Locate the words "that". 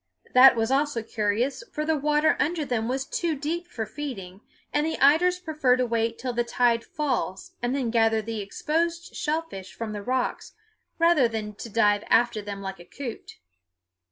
0.33-0.55